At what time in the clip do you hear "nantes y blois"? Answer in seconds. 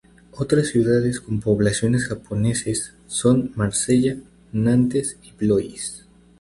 4.51-6.07